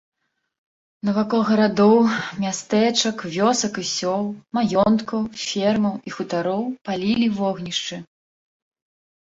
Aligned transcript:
Навакол 1.09 1.41
гарадоў, 1.49 1.93
мястэчак, 2.45 3.17
вёсак 3.35 3.73
і 3.83 3.87
сёл, 3.97 4.25
маёнткаў, 4.59 5.19
фермаў 5.47 5.95
і 6.07 6.19
хутароў 6.19 6.63
палілі 6.91 7.27
вогнішчы. 7.43 7.95